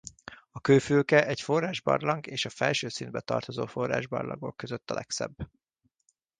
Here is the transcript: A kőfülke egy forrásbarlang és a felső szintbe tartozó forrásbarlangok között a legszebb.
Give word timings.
A 0.51 0.59
kőfülke 0.61 1.25
egy 1.27 1.41
forrásbarlang 1.41 2.27
és 2.27 2.45
a 2.45 2.49
felső 2.49 2.87
szintbe 2.89 3.21
tartozó 3.21 3.65
forrásbarlangok 3.65 4.57
között 4.57 4.91
a 4.91 4.93
legszebb. 4.93 5.35